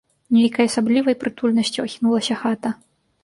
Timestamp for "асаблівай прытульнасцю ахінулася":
0.69-2.39